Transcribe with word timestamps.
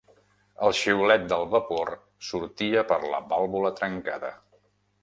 El 0.67 0.73
xiulet 0.77 1.27
del 1.33 1.45
vapor 1.51 1.91
sortia 2.31 2.87
per 2.95 2.99
la 3.07 3.21
vàlvula 3.35 3.75
trencada. 3.83 4.35